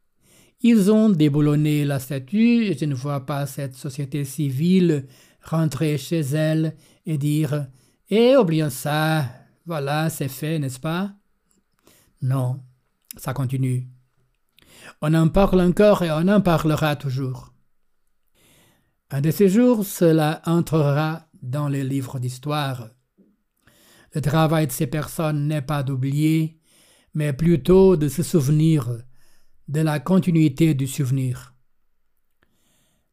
Ils 0.61 0.91
ont 0.91 1.09
déboulonné 1.09 1.85
la 1.85 1.99
statue 1.99 2.65
et 2.65 2.77
je 2.77 2.85
ne 2.85 2.95
vois 2.95 3.25
pas 3.25 3.45
cette 3.45 3.75
société 3.75 4.25
civile 4.25 5.07
rentrer 5.41 5.97
chez 5.97 6.21
elle 6.21 6.75
et 7.05 7.17
dire 7.17 7.67
Eh, 8.09 8.35
oublions 8.37 8.69
ça, 8.69 9.25
voilà, 9.65 10.09
c'est 10.09 10.29
fait, 10.29 10.57
n'est-ce 10.57 10.79
pas? 10.79 11.13
Non, 12.21 12.59
ça 13.17 13.33
continue. 13.33 13.87
On 15.01 15.13
en 15.13 15.27
parle 15.27 15.61
encore 15.61 16.01
et 16.03 16.11
on 16.11 16.27
en 16.27 16.41
parlera 16.41 16.95
toujours. 16.95 17.53
Un 19.11 19.21
de 19.21 19.31
ces 19.31 19.49
jours, 19.49 19.85
cela 19.85 20.41
entrera 20.45 21.27
dans 21.41 21.67
les 21.67 21.83
livres 21.83 22.19
d'histoire. 22.19 22.89
Le 24.13 24.21
travail 24.21 24.67
de 24.67 24.71
ces 24.71 24.87
personnes 24.87 25.47
n'est 25.47 25.61
pas 25.61 25.83
d'oublier, 25.83 26.59
mais 27.13 27.33
plutôt 27.33 27.95
de 27.95 28.07
se 28.07 28.23
souvenir 28.23 28.97
de 29.67 29.81
la 29.81 29.99
continuité 29.99 30.73
du 30.73 30.87
souvenir. 30.87 31.53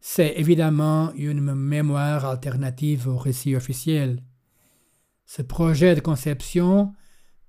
C'est 0.00 0.34
évidemment 0.36 1.12
une 1.14 1.54
mémoire 1.54 2.24
alternative 2.24 3.08
au 3.08 3.18
récit 3.18 3.54
officiel. 3.54 4.24
Ce 5.26 5.42
projet 5.42 5.94
de 5.94 6.00
conception 6.00 6.92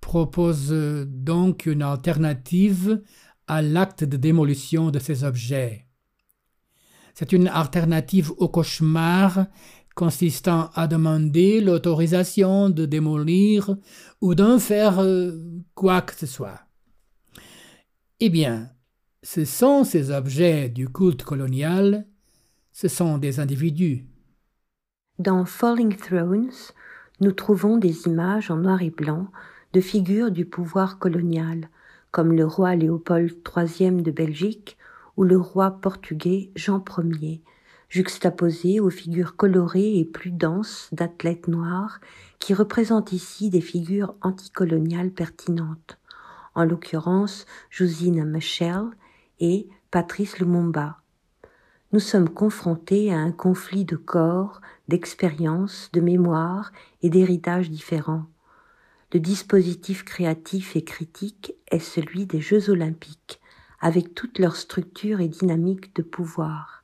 propose 0.01 0.71
donc 1.07 1.65
une 1.65 1.81
alternative 1.81 3.01
à 3.47 3.61
l'acte 3.61 4.03
de 4.03 4.17
démolition 4.17 4.91
de 4.91 4.99
ces 4.99 5.23
objets. 5.23 5.87
C'est 7.13 7.31
une 7.31 7.47
alternative 7.47 8.31
au 8.37 8.49
cauchemar 8.49 9.45
consistant 9.95 10.69
à 10.73 10.87
demander 10.87 11.61
l'autorisation 11.61 12.69
de 12.69 12.85
démolir 12.85 13.75
ou 14.21 14.35
d'en 14.35 14.59
faire 14.59 14.99
euh, 14.99 15.31
quoi 15.75 16.01
que 16.01 16.15
ce 16.15 16.25
soit. 16.25 16.61
Eh 18.19 18.29
bien, 18.29 18.69
ce 19.23 19.45
sont 19.45 19.83
ces 19.83 20.11
objets 20.11 20.69
du 20.69 20.89
culte 20.89 21.23
colonial, 21.23 22.05
ce 22.71 22.87
sont 22.87 23.17
des 23.17 23.39
individus. 23.39 24.05
Dans 25.19 25.45
Falling 25.45 25.95
Thrones, 25.95 26.51
nous 27.19 27.31
trouvons 27.31 27.77
des 27.77 28.07
images 28.07 28.49
en 28.49 28.57
noir 28.57 28.81
et 28.81 28.89
blanc 28.89 29.27
de 29.73 29.81
figures 29.81 30.31
du 30.31 30.45
pouvoir 30.45 30.97
colonial, 30.99 31.69
comme 32.11 32.33
le 32.33 32.45
roi 32.45 32.75
Léopold 32.75 33.31
III 33.55 33.91
de 34.01 34.11
Belgique 34.11 34.77
ou 35.17 35.23
le 35.23 35.37
roi 35.37 35.71
portugais 35.71 36.51
Jean 36.55 36.83
Ier, 36.97 37.43
juxtaposés 37.91 38.79
aux 38.79 38.89
figures 38.89 39.35
colorées 39.35 39.99
et 39.99 40.05
plus 40.05 40.31
denses 40.31 40.87
d'athlètes 40.93 41.49
noirs 41.49 41.99
qui 42.39 42.53
représentent 42.53 43.11
ici 43.11 43.49
des 43.49 43.59
figures 43.59 44.15
anticoloniales 44.21 45.11
pertinentes, 45.11 45.99
en 46.55 46.63
l'occurrence 46.63 47.45
Josine 47.69 48.23
Michel 48.23 48.85
et 49.41 49.67
Patrice 49.91 50.39
Lumumba. 50.39 51.01
Nous 51.91 51.99
sommes 51.99 52.29
confrontés 52.29 53.13
à 53.13 53.17
un 53.17 53.33
conflit 53.33 53.83
de 53.83 53.97
corps, 53.97 54.61
d'expériences, 54.87 55.89
de 55.91 55.99
mémoire 55.99 56.71
et 57.01 57.09
d'héritages 57.09 57.69
différents. 57.69 58.25
Le 59.11 59.19
dispositif 59.19 60.05
créatif 60.05 60.77
et 60.77 60.85
critique 60.85 61.55
est 61.69 61.79
celui 61.79 62.25
des 62.25 62.39
Jeux 62.39 62.69
olympiques, 62.69 63.41
avec 63.81 64.15
toute 64.15 64.39
leur 64.39 64.55
structure 64.55 65.19
et 65.19 65.27
dynamique 65.27 65.93
de 65.93 66.03
pouvoir. 66.03 66.80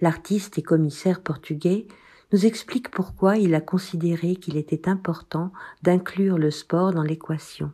L'artiste 0.00 0.58
et 0.58 0.62
commissaire 0.62 1.22
portugais 1.22 1.86
nous 2.32 2.44
explique 2.44 2.90
pourquoi 2.90 3.38
il 3.38 3.54
a 3.54 3.60
considéré 3.60 4.36
qu'il 4.36 4.56
était 4.56 4.88
important 4.88 5.52
d'inclure 5.82 6.38
le 6.38 6.50
sport 6.50 6.92
dans 6.92 7.02
l'équation. 7.02 7.72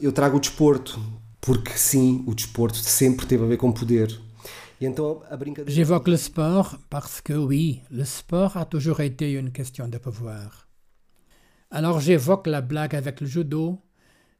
Eu 0.00 0.12
trago 0.12 0.36
o 0.36 0.40
desporto 0.40 1.00
porque 1.40 1.76
sim, 1.76 2.24
o 2.26 2.34
desporto 2.34 2.78
sempre 2.78 3.26
teve 3.26 3.44
a 3.44 3.46
ver 3.46 3.58
com 3.58 3.72
poder. 3.72 4.08
J'évoque 5.66 6.08
le 6.08 6.16
sport 6.16 6.78
parce 6.88 7.20
que 7.20 7.34
oui, 7.34 7.82
le 7.90 8.04
sport 8.04 8.56
a 8.56 8.64
toujours 8.64 9.00
été 9.00 9.32
une 9.32 9.52
question 9.52 9.88
de 9.88 9.98
pouvoir. 9.98 10.68
Alors 11.70 12.00
j'évoque 12.00 12.46
la 12.46 12.62
blague 12.62 12.96
avec 12.96 13.20
le 13.20 13.26
judo, 13.26 13.78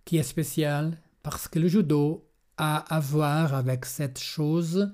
qui 0.06 0.16
est 0.16 0.22
spéciale 0.22 0.98
parce 1.22 1.46
que 1.46 1.58
le 1.58 1.68
judo 1.68 2.26
a 2.56 2.78
à 2.78 3.00
voir 3.00 3.52
avec 3.54 3.84
cette 3.84 4.18
chose 4.18 4.90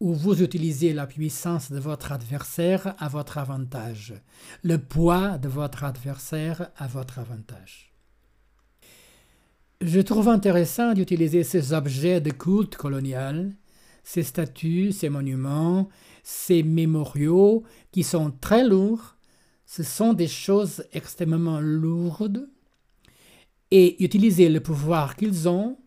où 0.00 0.14
vous 0.14 0.42
utilisez 0.42 0.94
la 0.94 1.06
puissance 1.06 1.70
de 1.70 1.78
votre 1.78 2.10
adversaire 2.10 2.94
à 2.98 3.08
votre 3.08 3.36
avantage, 3.36 4.14
le 4.62 4.78
poids 4.78 5.36
de 5.36 5.48
votre 5.48 5.84
adversaire 5.84 6.70
à 6.76 6.86
votre 6.86 7.18
avantage. 7.18 7.92
Je 9.82 10.00
trouve 10.00 10.28
intéressant 10.28 10.94
d'utiliser 10.94 11.44
ces 11.44 11.72
objets 11.72 12.20
de 12.20 12.30
culte 12.30 12.76
colonial, 12.76 13.52
ces 14.02 14.22
statues, 14.22 14.92
ces 14.92 15.08
monuments, 15.08 15.88
ces 16.22 16.62
mémoriaux 16.62 17.62
qui 17.92 18.02
sont 18.02 18.30
très 18.30 18.64
lourds. 18.66 19.16
Ce 19.66 19.82
sont 19.82 20.12
des 20.12 20.28
choses 20.28 20.84
extrêmement 20.92 21.60
lourdes. 21.60 22.48
Et 23.70 24.02
utiliser 24.02 24.48
le 24.48 24.60
pouvoir 24.60 25.14
qu'ils 25.14 25.48
ont, 25.48 25.78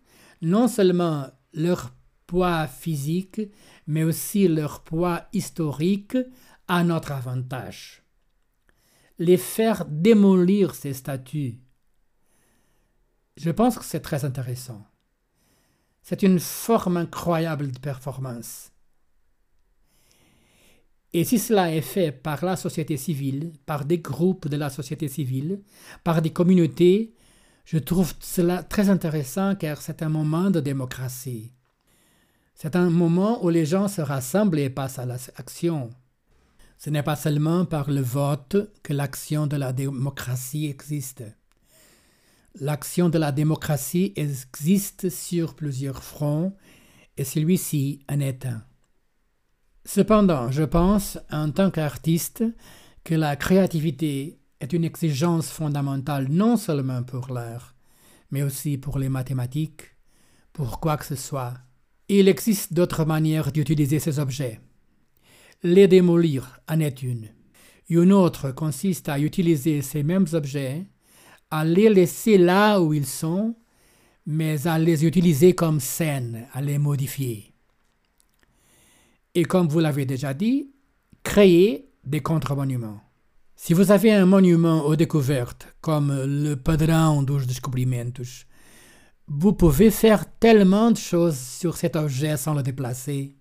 non 0.42 0.68
seulement 0.68 1.28
leur 1.54 1.94
poids 2.34 2.66
physique, 2.66 3.42
mais 3.86 4.04
aussi 4.04 4.48
leur 4.48 4.82
poids 4.84 5.28
historique 5.34 6.18
à 6.68 6.84
notre 6.84 7.12
avantage. 7.12 8.02
Les 9.20 9.38
faire 9.38 9.86
démolir 9.86 10.74
ces 10.74 10.94
statues, 10.94 11.60
je 13.38 13.52
pense 13.52 13.78
que 13.78 13.86
c'est 13.86 14.00
très 14.00 14.26
intéressant. 14.26 14.84
C'est 16.02 16.24
une 16.24 16.40
forme 16.40 16.98
incroyable 16.98 17.72
de 17.72 17.78
performance. 17.78 18.72
Et 21.14 21.26
si 21.26 21.38
cela 21.38 21.72
est 21.72 21.82
fait 21.82 22.12
par 22.12 22.44
la 22.44 22.56
société 22.56 22.98
civile, 22.98 23.54
par 23.68 23.86
des 23.86 24.00
groupes 24.00 24.48
de 24.48 24.58
la 24.58 24.72
société 24.72 25.08
civile, 25.08 25.62
par 26.04 26.24
des 26.24 26.34
communautés, 26.34 27.14
je 27.64 27.78
trouve 27.78 28.16
cela 28.22 28.64
très 28.64 28.90
intéressant 28.90 29.54
car 29.54 29.84
c'est 29.84 30.02
un 30.02 30.10
moment 30.10 30.50
de 30.50 30.62
démocratie. 30.62 31.52
C'est 32.54 32.76
un 32.76 32.90
moment 32.90 33.44
où 33.44 33.50
les 33.50 33.66
gens 33.66 33.88
se 33.88 34.02
rassemblent 34.02 34.60
et 34.60 34.70
passent 34.70 35.00
à 35.00 35.06
l'action. 35.06 35.90
Ce 36.78 36.90
n'est 36.90 37.04
pas 37.04 37.16
seulement 37.16 37.66
par 37.66 37.90
le 37.90 38.02
vote 38.02 38.58
que 38.84 38.94
l'action 38.94 39.48
de 39.48 39.56
la 39.56 39.74
démocratie 39.74 40.68
existe. 40.68 41.24
L'action 42.60 43.10
de 43.10 43.18
la 43.18 43.32
démocratie 43.32 44.14
existe 44.16 45.10
sur 45.10 45.56
plusieurs 45.56 46.04
fronts 46.04 46.56
et 47.18 47.24
celui-ci 47.24 48.00
en 48.10 48.20
est 48.20 48.46
un. 48.46 48.64
Cependant, 49.86 50.52
je 50.52 50.64
pense, 50.64 51.18
en 51.32 51.52
tant 51.52 51.72
qu'artiste, 51.72 52.44
que 53.04 53.16
la 53.16 53.36
créativité 53.36 54.40
est 54.60 54.72
une 54.72 54.86
exigence 54.86 55.50
fondamentale 55.50 56.28
non 56.30 56.56
seulement 56.56 57.04
pour 57.04 57.34
l'art, 57.34 57.76
mais 58.32 58.44
aussi 58.44 58.78
pour 58.78 58.98
les 58.98 59.10
mathématiques, 59.10 59.96
pour 60.54 60.80
quoi 60.80 60.98
que 60.98 61.06
ce 61.06 61.16
soit. 61.16 61.54
Il 62.16 62.28
existe 62.28 62.74
d'autres 62.74 63.06
manières 63.06 63.52
d'utiliser 63.52 64.00
ces 64.00 64.20
objets. 64.20 64.60
Les 65.64 65.88
démolir 65.88 66.60
en 66.70 66.80
est 66.80 67.02
une. 67.02 67.30
Une 67.90 68.14
autre 68.14 68.52
consiste 68.52 69.10
à 69.10 69.20
utiliser 69.20 69.82
ces 69.82 70.04
mêmes 70.04 70.28
objets, 70.34 70.86
à 71.50 71.66
les 71.66 71.90
laisser 71.90 72.38
là 72.38 72.80
où 72.82 72.94
ils 72.94 73.06
sont, 73.06 73.56
mais 74.26 74.68
à 74.68 74.78
les 74.80 75.06
utiliser 75.06 75.54
comme 75.54 75.80
scènes, 75.80 76.48
à 76.54 76.62
les 76.62 76.78
modifier 76.78 77.54
et 79.36 79.46
comme 79.46 79.68
vous 79.68 79.80
l'avez 79.80 80.06
déjà 80.06 80.34
dit, 80.34 80.72
créer 81.24 81.90
des 82.06 82.22
contre-monuments. 82.22 83.02
Si 83.56 83.74
vous 83.74 83.92
avez 83.92 84.12
un 84.12 84.26
monument 84.26 84.86
aux 84.86 84.96
découvertes, 84.96 85.68
comme 85.82 86.12
le 86.12 86.56
Padrão 86.56 87.24
dos 87.24 87.46
Descobrimentos, 87.46 88.46
vous 89.28 89.54
pouvez 89.54 89.90
faire 89.90 90.26
tellement 90.40 90.92
de 90.92 90.98
choses 90.98 91.38
sur 91.38 91.78
cet 91.78 91.96
objet 91.96 92.38
sans 92.38 92.54
le 92.54 92.64
déplacer. 92.64 93.36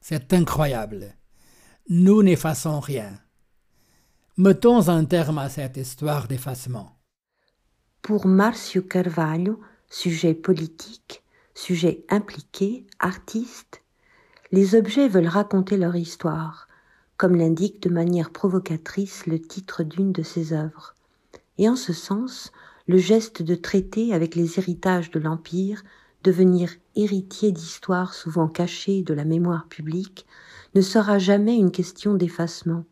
C'est 0.00 0.32
incroyable. 0.32 1.14
nous 1.88 2.22
n'effaçons 2.22 2.80
rien. 2.80 3.20
Mettons 4.36 4.88
un 4.88 5.04
terme 5.04 5.38
à 5.38 5.48
cette 5.48 5.76
histoire 5.76 6.28
d'effacement. 6.28 6.98
Pour 8.02 8.26
Marcio 8.26 8.82
Carvalho, 8.82 9.60
sujet 9.88 10.34
politique, 10.34 11.22
sujet 11.54 12.04
impliqué, 12.10 12.86
artiste, 12.98 13.82
les 14.52 14.74
objets 14.74 15.08
veulent 15.08 15.26
raconter 15.26 15.76
leur 15.76 15.96
histoire, 15.96 16.68
comme 17.16 17.34
l'indique 17.34 17.82
de 17.82 17.88
manière 17.88 18.30
provocatrice 18.30 19.26
le 19.26 19.40
titre 19.40 19.82
d'une 19.82 20.12
de 20.12 20.22
ses 20.22 20.52
œuvres. 20.52 20.94
Et 21.58 21.68
en 21.68 21.76
ce 21.76 21.92
sens, 21.92 22.52
le 22.86 22.98
geste 22.98 23.42
de 23.42 23.54
traiter 23.54 24.14
avec 24.14 24.34
les 24.34 24.58
héritages 24.58 25.10
de 25.10 25.18
l'Empire, 25.18 25.82
devenir 26.22 26.70
héritier 26.94 27.52
d'histoires 27.52 28.14
souvent 28.14 28.48
cachées 28.48 29.02
de 29.02 29.14
la 29.14 29.24
mémoire 29.24 29.68
publique, 29.68 30.26
ne 30.74 30.80
sera 30.80 31.18
jamais 31.18 31.56
une 31.56 31.70
question 31.70 32.14
d'effacement, 32.14 32.84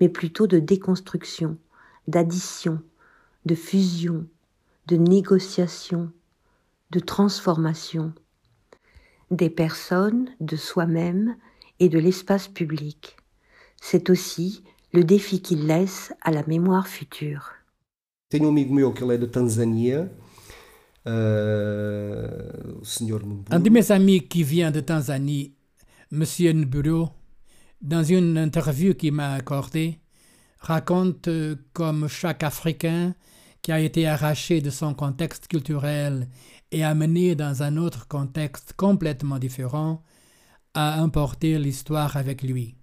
mais 0.00 0.08
plutôt 0.08 0.46
de 0.46 0.58
déconstruction, 0.58 1.58
d'addition, 2.08 2.80
de 3.46 3.54
fusion, 3.54 4.26
de 4.86 4.96
négociation, 4.96 6.12
de 6.90 7.00
transformation, 7.00 8.12
des 9.30 9.50
personnes, 9.50 10.28
de 10.40 10.56
soi-même 10.56 11.36
et 11.80 11.88
de 11.88 11.98
l'espace 11.98 12.48
public. 12.48 13.16
C'est 13.80 14.10
aussi 14.10 14.62
le 14.92 15.04
défi 15.04 15.40
qu'il 15.40 15.66
laisse 15.66 16.12
à 16.20 16.30
la 16.30 16.44
mémoire 16.46 16.86
future. 16.86 17.52
Tenho 18.32 18.46
um 18.46 18.48
amigo 18.48 18.72
meu 18.72 18.94
que 18.94 19.04
ele 19.04 19.12
é 19.12 19.18
da 19.18 19.26
Tanzânia, 19.26 20.10
senhor 22.82 23.20
Un 23.50 23.60
de 23.60 23.68
mes 23.68 23.90
amis 23.90 24.22
qui 24.22 24.42
vient 24.42 24.70
de 24.70 24.80
Tanzanie, 24.80 25.54
Monsieur 26.10 26.54
Nburo, 26.54 27.10
dans 27.82 28.02
une 28.02 28.38
interview 28.38 28.94
qu'il 28.94 29.12
m'a 29.12 29.34
accordée, 29.34 30.00
raconte 30.60 31.28
euh, 31.28 31.56
comme 31.74 32.08
chaque 32.08 32.42
Africain 32.42 33.14
qui 33.60 33.70
a 33.70 33.80
été 33.80 34.06
arraché 34.06 34.62
de 34.62 34.70
son 34.70 34.94
contexte 34.94 35.46
culturel 35.46 36.26
et 36.70 36.82
amené 36.84 37.34
dans 37.34 37.62
un 37.62 37.76
autre 37.76 38.08
contexte 38.08 38.72
complètement 38.78 39.38
différent, 39.38 40.02
a 40.72 41.02
importé 41.02 41.58
l'histoire 41.58 42.16
avec 42.16 42.42
lui. 42.42 42.76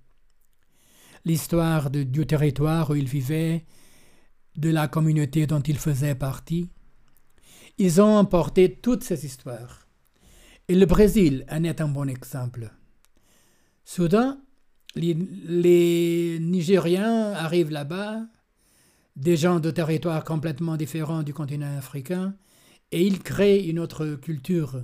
L'histoire 1.26 1.90
du 1.90 2.28
territoire 2.28 2.92
où 2.92 2.96
il 2.96 3.08
vivait, 3.08 3.66
de 4.56 4.70
la 4.70 4.88
communauté 4.88 5.48
dont 5.48 5.62
il 5.62 5.78
faisait 5.78 6.16
partie. 6.16 6.70
Ils 7.78 8.02
ont 8.02 8.18
emporté 8.18 8.76
toutes 8.76 9.04
ces 9.04 9.26
histoires. 9.26 9.88
Et 10.68 10.76
le 10.76 10.86
Brésil 10.86 11.46
en 11.50 11.64
est 11.64 11.82
un 11.82 11.88
bon 11.88 12.10
exemple. 12.10 12.72
Soudain, 13.86 14.40
les, 14.96 15.14
les 15.14 16.40
Nigériens 16.40 17.34
arrivent 17.34 17.72
là-bas, 17.72 18.22
des 19.16 19.36
gens 19.36 19.60
de 19.60 19.72
territoires 19.72 20.24
complètement 20.24 20.78
différents 20.78 21.24
du 21.24 21.34
continent 21.34 21.78
africain, 21.78 22.36
et 22.92 23.06
ils 23.06 23.20
créent 23.20 23.68
une 23.68 23.80
autre 23.80 24.16
culture. 24.16 24.82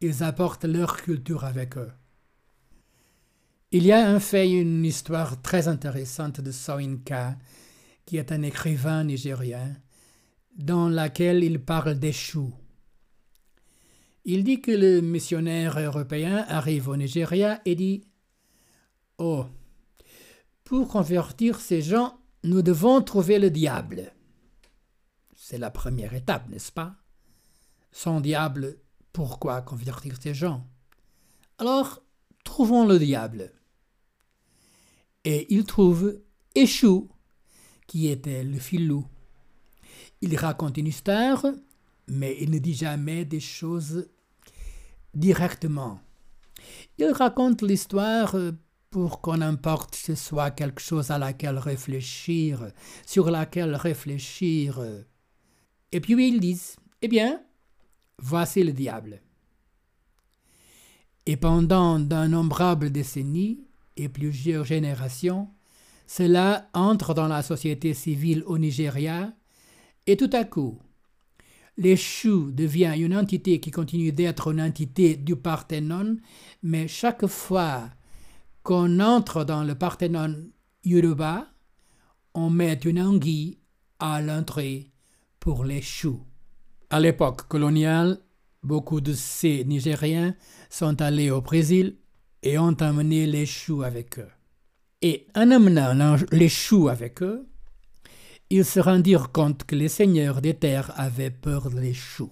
Ils 0.00 0.22
apportent 0.22 0.64
leur 0.64 0.96
culture 1.02 1.44
avec 1.44 1.76
eux. 1.76 1.90
Il 3.70 3.86
y 3.86 3.92
a 3.92 4.06
un 4.06 4.20
fait, 4.20 4.50
une 4.50 4.84
histoire 4.84 5.40
très 5.40 5.66
intéressante 5.66 6.40
de 6.40 6.50
Soinka, 6.50 7.36
qui 8.06 8.16
est 8.16 8.32
un 8.32 8.42
écrivain 8.42 9.04
nigérien, 9.04 9.76
dans 10.56 10.88
laquelle 10.88 11.42
il 11.44 11.64
parle 11.64 11.98
des 11.98 12.12
choux. 12.12 12.52
Il 14.24 14.44
dit 14.44 14.60
que 14.60 14.70
le 14.70 15.00
missionnaire 15.00 15.78
européen 15.78 16.44
arrive 16.48 16.88
au 16.88 16.96
Nigeria 16.96 17.60
et 17.64 17.74
dit 17.74 18.04
Oh, 19.18 19.46
pour 20.64 20.88
convertir 20.88 21.60
ces 21.60 21.82
gens, 21.82 22.18
nous 22.44 22.62
devons 22.62 23.02
trouver 23.02 23.38
le 23.38 23.50
diable. 23.50 24.12
C'est 25.34 25.58
la 25.58 25.70
première 25.70 26.14
étape, 26.14 26.48
n'est-ce 26.48 26.72
pas? 26.72 26.96
Sans 27.90 28.20
diable, 28.20 28.78
pourquoi 29.12 29.60
convertir 29.62 30.16
ces 30.20 30.34
gens? 30.34 30.66
Alors, 31.58 32.02
trouvons 32.44 32.86
le 32.86 32.98
diable. 32.98 33.52
Et 35.24 35.52
il 35.54 35.64
trouve 35.64 36.20
Échou, 36.54 37.10
qui 37.92 38.08
était 38.08 38.42
le 38.42 38.58
filou. 38.58 39.04
Il 40.22 40.34
raconte 40.38 40.78
une 40.78 40.86
histoire, 40.86 41.44
mais 42.08 42.38
il 42.40 42.50
ne 42.50 42.58
dit 42.58 42.72
jamais 42.72 43.26
des 43.26 43.38
choses 43.38 44.08
directement. 45.12 46.00
Il 46.96 47.10
raconte 47.12 47.60
l'histoire 47.60 48.34
pour 48.88 49.20
qu'on 49.20 49.42
importe 49.42 49.94
ce 49.94 50.14
soit 50.14 50.52
quelque 50.52 50.80
chose 50.80 51.10
à 51.10 51.18
laquelle 51.18 51.58
réfléchir, 51.58 52.72
sur 53.04 53.30
laquelle 53.30 53.74
réfléchir. 53.74 54.80
Et 55.92 56.00
puis 56.00 56.28
ils 56.28 56.40
disent, 56.40 56.76
eh 57.02 57.08
bien, 57.08 57.42
voici 58.18 58.64
le 58.64 58.72
diable. 58.72 59.20
Et 61.26 61.36
pendant 61.36 61.98
d'innombrables 61.98 62.88
décennies 62.88 63.66
et 63.98 64.08
plusieurs 64.08 64.64
générations, 64.64 65.50
cela 66.06 66.68
entre 66.74 67.14
dans 67.14 67.28
la 67.28 67.42
société 67.42 67.94
civile 67.94 68.42
au 68.46 68.58
Nigeria, 68.58 69.32
et 70.06 70.16
tout 70.16 70.30
à 70.32 70.44
coup, 70.44 70.78
l'échou 71.76 72.50
devient 72.50 72.94
une 72.96 73.16
entité 73.16 73.60
qui 73.60 73.70
continue 73.70 74.12
d'être 74.12 74.52
une 74.52 74.60
entité 74.60 75.16
du 75.16 75.36
Parthénon, 75.36 76.16
mais 76.62 76.88
chaque 76.88 77.26
fois 77.26 77.90
qu'on 78.62 79.00
entre 79.00 79.44
dans 79.44 79.64
le 79.64 79.74
Parthénon 79.74 80.36
Yoruba, 80.84 81.48
on 82.34 82.50
met 82.50 82.74
une 82.84 83.00
anguille 83.00 83.58
à 83.98 84.20
l'entrée 84.20 84.90
pour 85.38 85.64
les 85.64 85.82
choux. 85.82 86.20
À 86.90 87.00
l'époque 87.00 87.48
coloniale, 87.48 88.18
beaucoup 88.62 89.00
de 89.00 89.12
ces 89.12 89.64
Nigériens 89.64 90.34
sont 90.70 91.00
allés 91.00 91.30
au 91.30 91.40
Brésil 91.40 91.96
et 92.42 92.58
ont 92.58 92.76
amené 92.80 93.26
les 93.26 93.46
choux 93.46 93.82
avec 93.82 94.18
eux. 94.18 94.28
Et 95.02 95.26
en 95.34 95.50
amenant 95.50 96.16
les 96.30 96.48
choux 96.48 96.88
avec 96.88 97.22
eux, 97.22 97.46
ils 98.50 98.64
se 98.64 98.80
rendirent 98.80 99.32
compte 99.32 99.64
que 99.64 99.74
les 99.74 99.88
seigneurs 99.88 100.40
des 100.40 100.54
terres 100.54 100.92
avaient 100.96 101.30
peur 101.30 101.70
des 101.70 101.94
choux 101.94 102.30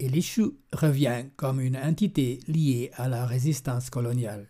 et 0.00 0.08
l'Ichou 0.08 0.58
revient 0.72 1.26
comme 1.36 1.60
une 1.60 1.76
entité 1.76 2.40
liée 2.48 2.90
à 2.96 3.08
la 3.08 3.26
résistance 3.26 3.90
coloniale. 3.90 4.48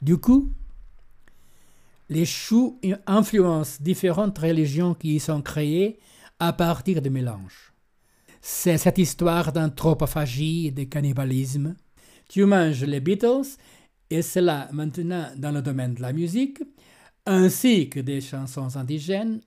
Du 0.00 0.16
coup, 0.16 0.52
les 2.08 2.24
choux 2.24 2.80
influencent 3.06 3.78
différentes 3.82 4.38
religions 4.38 4.94
qui 4.94 5.16
y 5.16 5.20
sont 5.20 5.42
créées 5.42 5.98
à 6.38 6.52
partir 6.52 7.02
de 7.02 7.08
mélanges. 7.08 7.72
C'est 8.40 8.78
cette 8.78 8.98
histoire 8.98 9.52
d'anthropophagie 9.52 10.68
et 10.68 10.70
de 10.70 10.84
cannibalisme. 10.84 11.74
Tu 12.28 12.44
manges 12.44 12.84
les 12.84 13.00
Beatles, 13.00 13.56
et 14.10 14.22
cela 14.22 14.68
maintenant 14.72 15.30
dans 15.36 15.52
le 15.52 15.62
domaine 15.62 15.94
de 15.94 16.02
la 16.02 16.12
musique, 16.12 16.62
ainsi 17.26 17.90
que 17.90 18.00
des 18.00 18.20
chansons 18.20 18.76
indigènes, 18.76 19.40